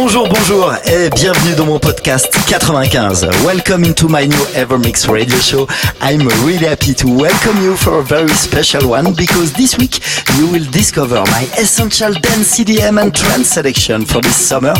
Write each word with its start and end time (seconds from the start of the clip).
Bonjour, 0.00 0.28
bonjour 0.28 0.72
et 0.86 1.10
bienvenue 1.10 1.56
dans 1.56 1.66
mon 1.66 1.80
podcast 1.80 2.32
95. 2.46 3.28
Welcome 3.44 3.82
into 3.82 4.08
my 4.08 4.28
new 4.28 4.44
Evermix 4.54 5.08
radio 5.08 5.36
show. 5.38 5.66
I'm 6.00 6.20
really 6.46 6.68
happy 6.68 6.94
to 6.94 7.08
welcome 7.08 7.60
you 7.60 7.74
for 7.76 7.98
a 7.98 8.02
very 8.04 8.28
special 8.28 8.90
one 8.90 9.12
because 9.14 9.52
this 9.54 9.76
week 9.76 10.00
you 10.38 10.46
will 10.46 10.64
discover 10.70 11.24
my 11.32 11.42
essential 11.58 12.12
dance 12.12 12.60
EDM 12.60 13.02
and 13.02 13.12
trance 13.12 13.48
selection 13.48 14.04
for 14.04 14.20
this 14.20 14.36
summer. 14.36 14.72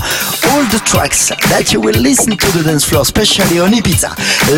All 0.50 0.62
the 0.70 0.80
tracks 0.84 1.30
that 1.50 1.72
you 1.72 1.80
will 1.80 1.98
listen 2.00 2.36
to 2.36 2.52
the 2.56 2.62
dance 2.62 2.84
floor, 2.84 3.02
especially 3.02 3.58
on 3.58 3.72
Ibiza. 3.72 4.14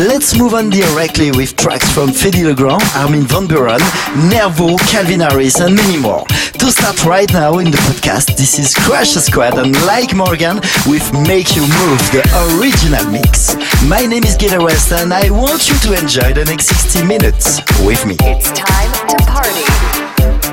Let's 0.07 0.37
move 0.37 0.53
on 0.53 0.69
directly 0.69 1.31
with 1.31 1.55
tracks 1.55 1.89
from 1.91 2.11
Fedde 2.11 2.43
Le 2.45 2.53
Grand, 2.53 2.83
Armin 2.95 3.23
van 3.23 3.47
Buuren, 3.47 3.81
Nervo, 4.29 4.77
Calvin 4.85 5.21
Harris 5.21 5.59
and 5.59 5.75
many 5.75 5.97
more. 5.97 6.23
To 6.59 6.71
start 6.71 7.03
right 7.05 7.33
now 7.33 7.57
in 7.57 7.71
the 7.71 7.77
podcast, 7.89 8.37
this 8.37 8.59
is 8.59 8.75
Crash 8.75 9.13
Squad 9.13 9.57
and 9.57 9.73
like 9.87 10.13
Morgan 10.13 10.50
with 10.87 11.13
Make 11.27 11.55
You 11.55 11.61
Move, 11.61 12.01
the 12.11 12.23
original 12.57 13.05
mix. 13.11 13.55
My 13.87 14.05
name 14.05 14.23
is 14.23 14.35
Gil 14.35 14.53
Everest 14.53 14.91
and 14.91 15.13
I 15.13 15.29
want 15.29 15.69
you 15.69 15.75
to 15.85 15.93
enjoy 15.99 16.33
the 16.33 16.45
next 16.45 16.65
60 16.67 17.05
minutes 17.05 17.61
with 17.85 18.05
me. 18.05 18.15
It's 18.21 18.51
time 18.51 18.91
to 19.07 19.17
party. 19.29 19.63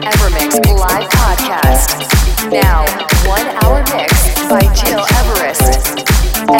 Evermix 0.04 0.60
live 0.78 1.08
podcast. 1.10 2.06
Now, 2.52 2.84
one 3.26 3.46
hour 3.64 3.82
mix 3.96 4.12
by 4.48 4.60
Gil 4.76 5.02
Everest. 5.18 6.06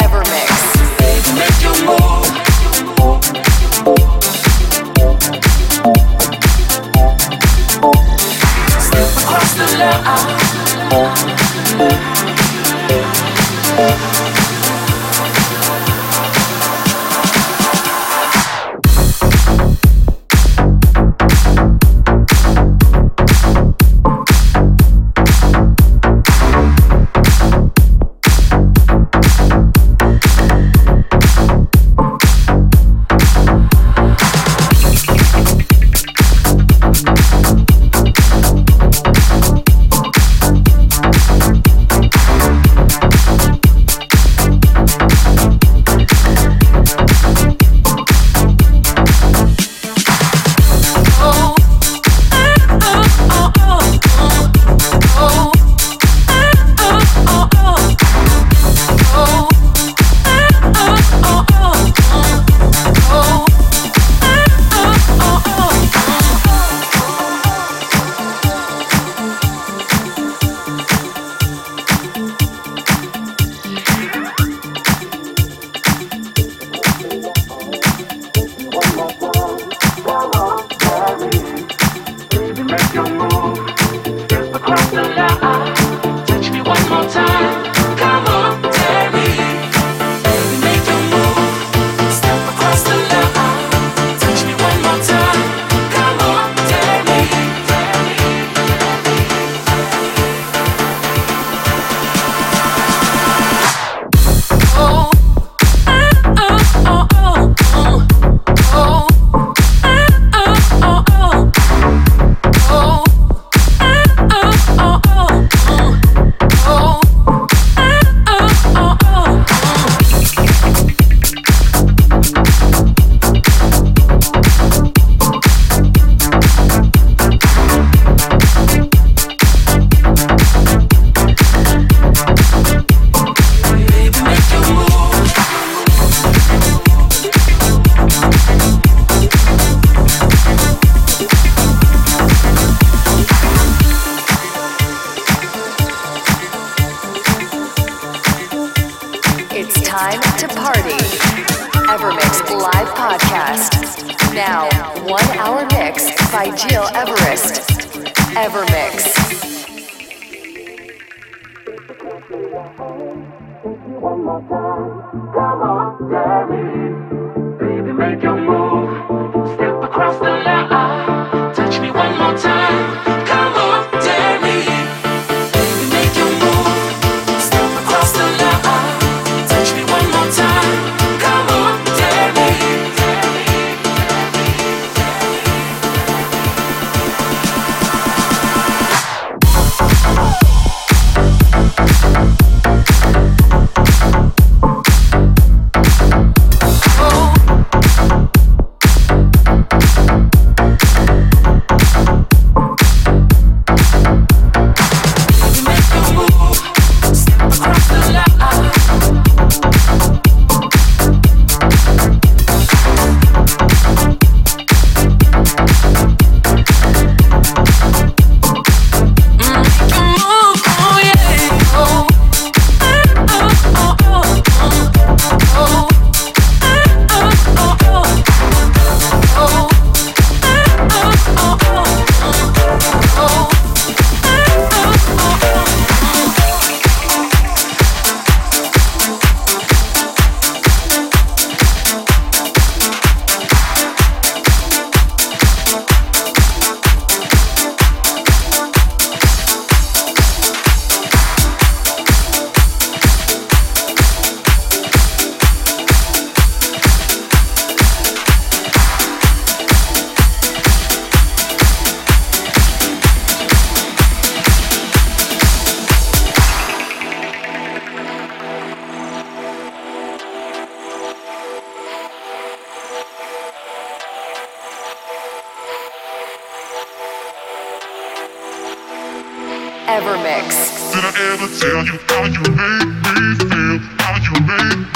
Evermix. 0.03 0.49
Make 1.37 1.61
you 1.63 1.73
move. 1.85 2.25
Step 8.81 9.09
across 9.21 9.53
the 9.55 9.67
line. 9.79 10.39
Bye. 13.79 14.28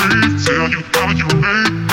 Tell 0.10 0.70
you 0.70 0.82
how 0.94 1.12
you 1.12 1.28
make 1.40 1.93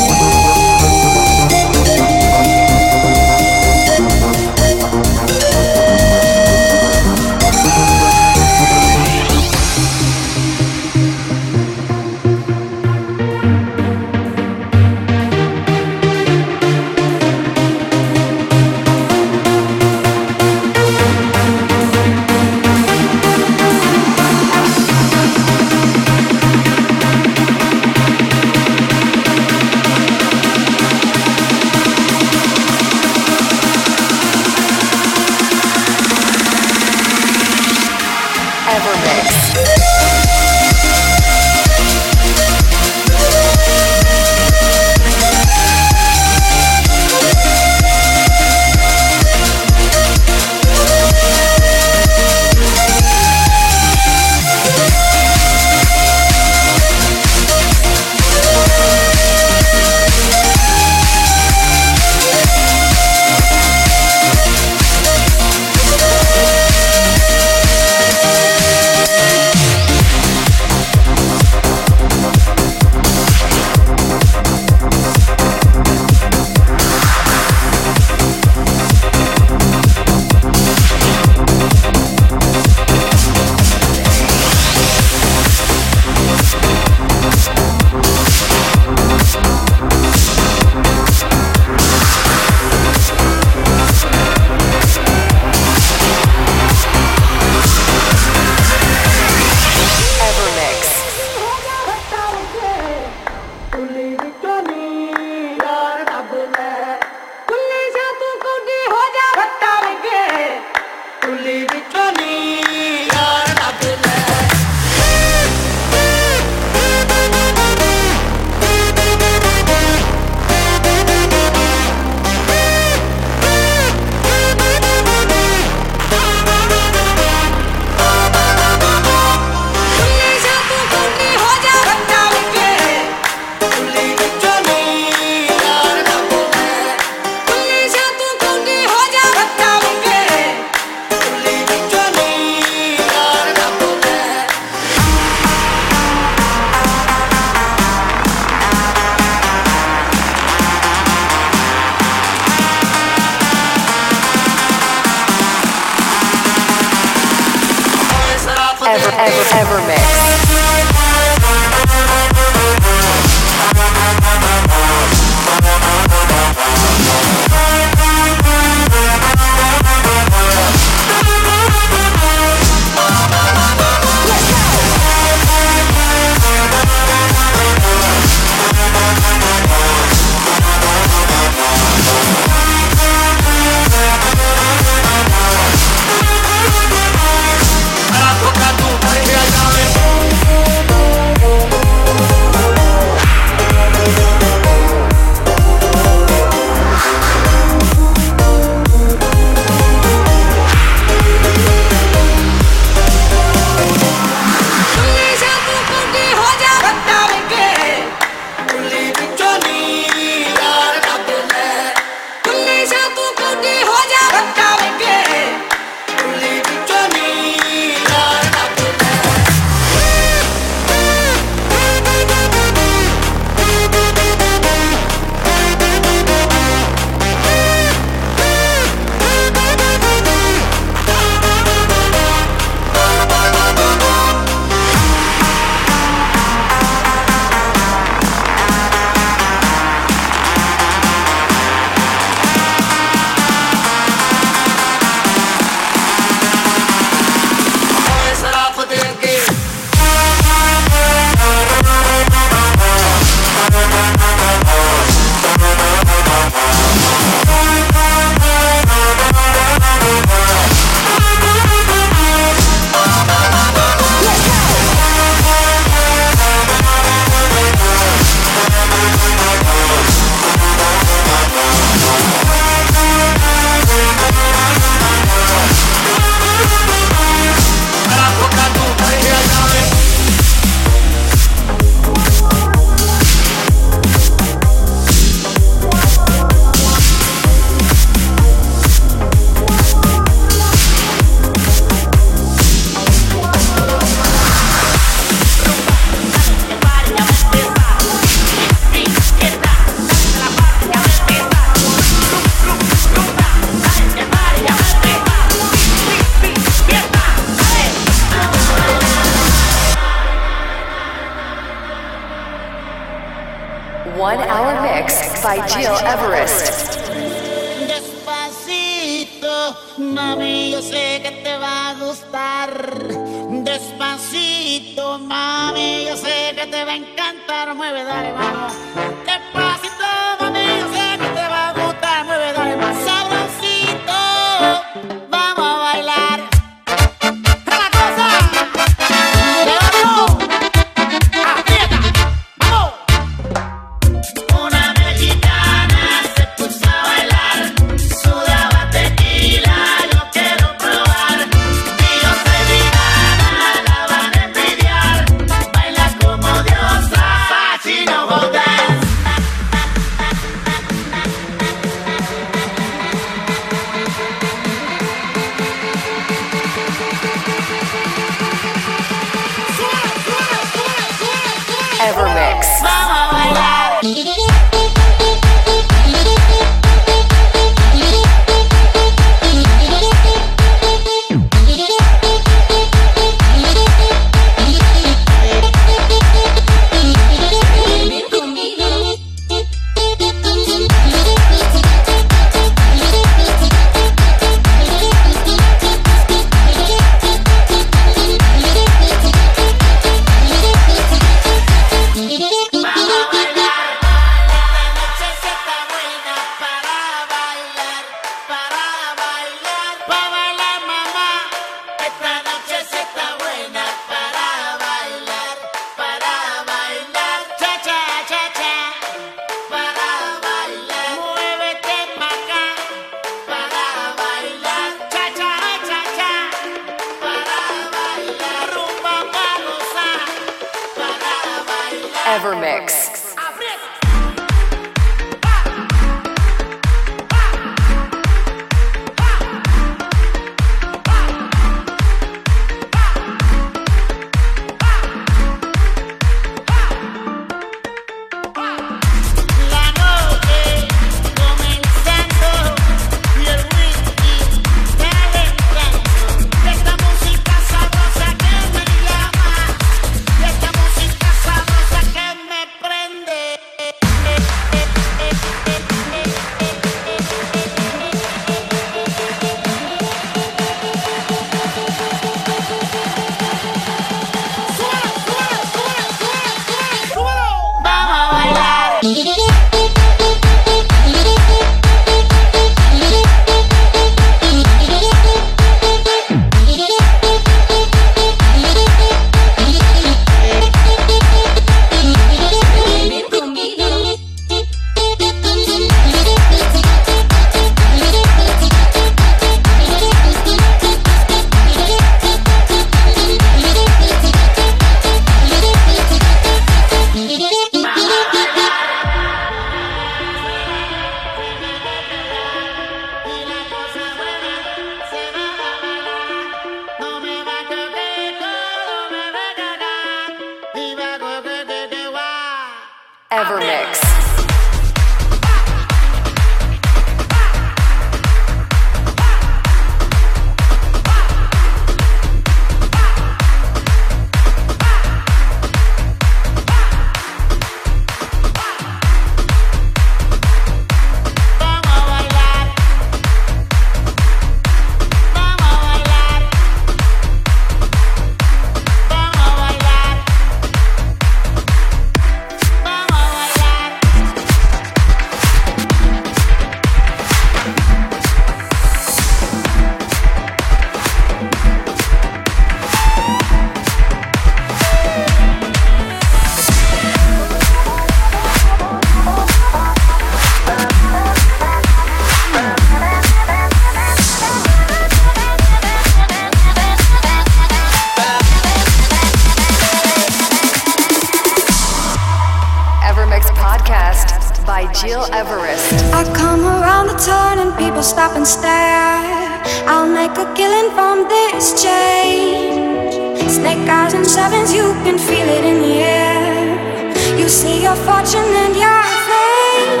stop 588.02 588.34
and 588.34 588.46
stare. 588.46 589.60
I'll 589.86 590.08
make 590.08 590.36
a 590.38 590.46
killing 590.54 590.90
from 590.94 591.28
this 591.28 591.82
change. 591.82 593.50
Snake 593.50 593.88
eyes 593.88 594.14
and 594.14 594.26
sevens, 594.26 594.72
you 594.72 594.92
can 595.04 595.18
feel 595.18 595.48
it 595.48 595.64
in 595.64 595.82
the 595.82 595.94
air. 596.02 597.38
You 597.38 597.48
see 597.48 597.82
your 597.82 597.96
fortune 597.96 598.52
and 598.64 598.74
your 598.74 599.02
fate. 599.26 600.00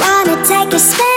Wanna 0.00 0.36
take 0.44 0.72
a 0.72 0.78
spin? 0.78 1.13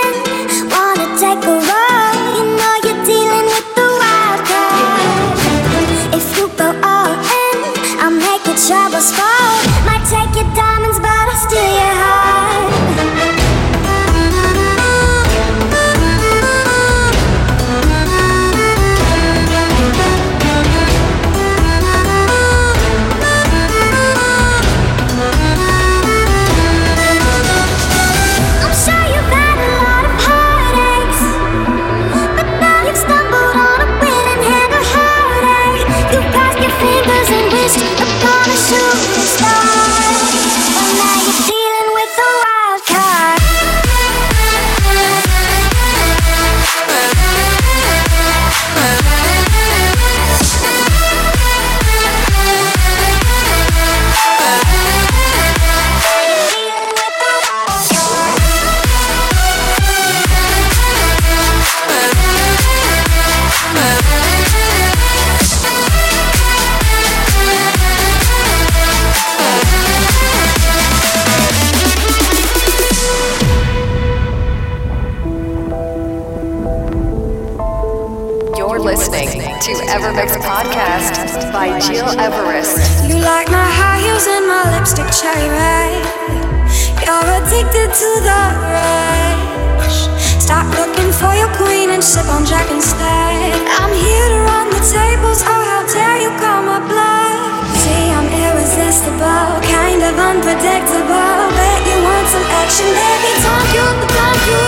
are 87.17 87.41
addicted 87.41 87.89
to 87.89 88.09
the 88.29 88.41
rush. 88.69 90.05
Stop 90.37 90.67
looking 90.77 91.11
for 91.11 91.33
your 91.33 91.49
queen 91.57 91.89
and 91.89 92.03
sip 92.03 92.27
on 92.29 92.45
Jack 92.45 92.69
instead. 92.69 93.57
I'm 93.81 93.93
here 94.05 94.27
to 94.33 94.39
run 94.45 94.67
the 94.69 94.81
tables. 94.85 95.41
Oh, 95.41 95.61
how 95.69 95.81
dare 95.89 96.19
you 96.21 96.31
call 96.37 96.61
my 96.61 96.79
bluff? 96.89 97.65
See, 97.81 98.05
I'm 98.17 98.29
irresistible, 98.45 99.49
kind 99.65 100.01
of 100.09 100.13
unpredictable. 100.29 101.39
Bet 101.57 101.81
you 101.89 101.97
want 102.05 102.27
some 102.33 102.47
action, 102.61 102.89
baby? 103.01 103.31
Don't 103.45 103.69
you? 103.77 103.87
Don't 104.17 104.41
you? 104.51 104.65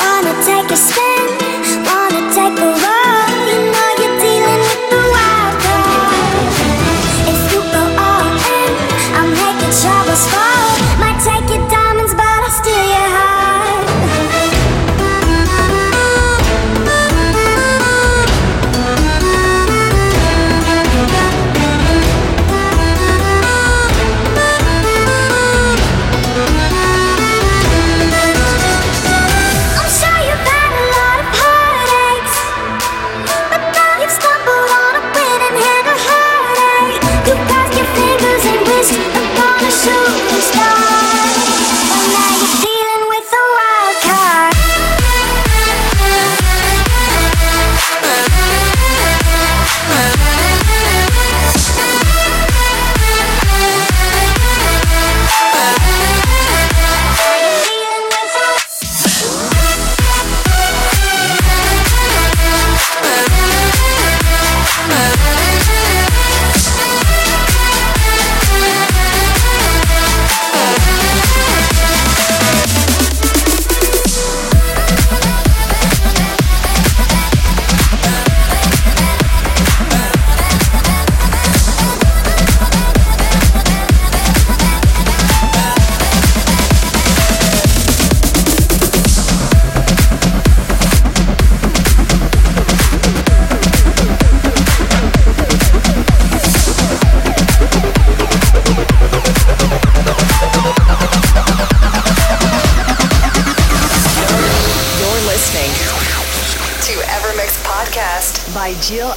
Wanna 0.00 0.34
take 0.48 0.70
a 0.72 0.76
spin? 0.76 1.13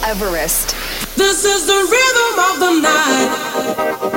Everest. 0.07 0.73
This 1.17 1.43
is 1.43 1.65
the 1.67 1.73
rhythm 1.73 2.39
of 2.39 2.59
the 2.61 2.79
night. 2.79 4.16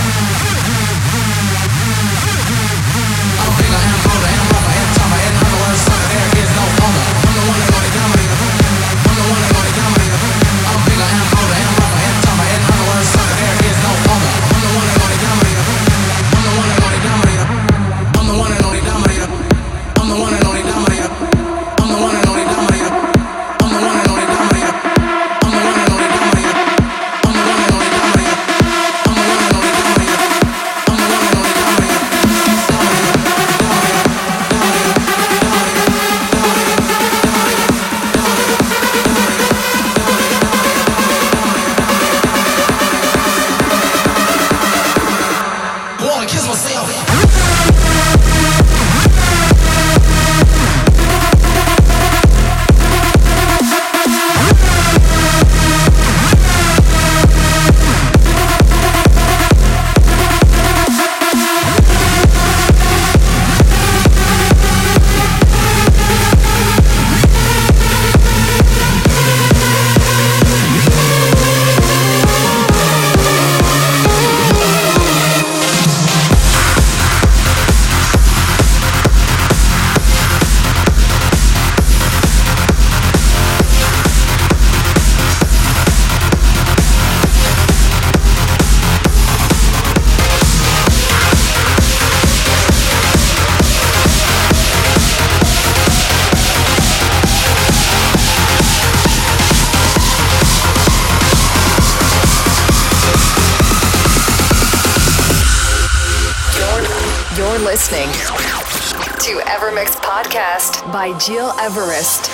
Gil 111.23 111.53
Everest. 111.59 112.30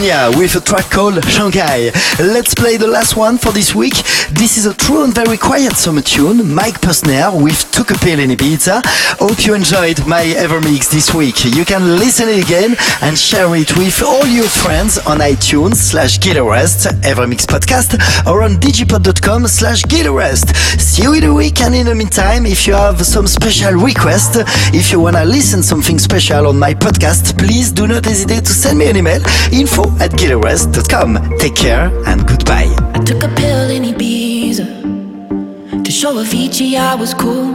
Was 0.00 0.34
with 0.38 0.56
a 0.56 0.60
track 0.64 0.90
called 0.90 1.22
Shanghai. 1.26 1.90
Let's 2.18 2.54
play 2.54 2.78
the 2.78 2.86
last 2.86 3.18
one 3.18 3.36
for 3.36 3.52
this 3.52 3.74
week. 3.74 3.92
This 4.32 4.56
is 4.56 4.64
a 4.64 4.72
true 4.72 5.04
and 5.04 5.14
very 5.14 5.36
quiet 5.36 5.74
summer 5.74 6.00
tune, 6.00 6.54
Mike 6.54 6.80
Posner 6.80 7.30
with 7.30 7.70
Took 7.70 7.90
a 7.90 7.94
Pill 7.98 8.18
in 8.18 8.30
Ibiza. 8.30 8.80
Hope 9.18 9.44
you 9.44 9.52
enjoyed 9.52 9.98
my 10.06 10.24
Evermix 10.24 10.90
this 10.90 11.12
week. 11.12 11.44
You 11.44 11.66
can 11.66 11.98
listen 11.98 12.30
it 12.30 12.42
again 12.42 12.76
and 13.02 13.18
share 13.18 13.54
it 13.56 13.76
with 13.76 14.02
all 14.02 14.26
your 14.26 14.48
friends 14.48 14.96
on 14.96 15.18
iTunes 15.18 15.74
slash 15.74 16.18
GilEverest, 16.18 16.86
Evermix 17.02 17.44
podcast, 17.44 17.92
or 18.26 18.42
on 18.42 18.52
digipod.com 18.52 19.48
slash 19.48 19.82
GilEverest. 19.82 20.56
See 20.80 21.02
you 21.02 21.12
in 21.12 21.24
a 21.24 21.34
week 21.34 21.60
and 21.60 21.74
in 21.74 21.84
the 21.86 21.94
meantime, 21.94 22.46
if 22.46 22.66
you 22.66 22.72
have 22.72 23.04
some 23.04 23.26
special 23.26 23.74
request, 23.74 24.36
if 24.72 24.92
you 24.92 25.00
wanna 25.00 25.26
listen 25.26 25.62
something 25.62 25.98
special 25.98 26.46
on 26.46 26.58
my 26.58 26.72
podcast, 26.72 27.36
please 27.36 27.70
do 27.70 27.86
not 27.86 28.06
hesitate 28.06 28.46
to 28.46 28.52
send 28.52 28.78
me 28.78 28.88
an 28.88 28.96
email, 28.96 29.22
info 29.52 29.89
at 29.98 30.10
gileverest.com. 30.12 31.38
Take 31.38 31.56
care 31.56 31.90
and 32.06 32.26
goodbye. 32.26 32.74
I 32.94 32.98
took 33.04 33.22
a 33.22 33.28
pill 33.34 33.70
in 33.70 33.82
Ibiza 33.84 35.84
to 35.84 35.90
show 35.90 36.14
Avicii 36.14 36.78
I 36.78 36.94
was 36.94 37.14
cool. 37.14 37.54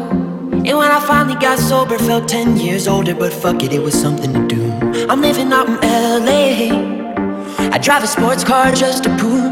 And 0.68 0.78
when 0.78 0.92
I 0.92 1.00
finally 1.00 1.40
got 1.40 1.60
sober, 1.60 1.98
felt 1.98 2.28
10 2.28 2.58
years 2.58 2.88
older, 2.88 3.14
but 3.14 3.32
fuck 3.32 3.64
it, 3.64 3.72
it 3.72 3.82
was 3.82 3.94
something 3.94 4.34
to 4.34 4.48
do. 4.48 4.72
I'm 5.10 5.22
living 5.22 5.54
out 5.54 5.68
in 5.70 5.76
LA. 5.82 7.70
I 7.72 7.78
drive 7.78 8.04
a 8.04 8.08
sports 8.08 8.44
car 8.44 8.72
just 8.72 9.04
to 9.04 9.16
prove 9.18 9.52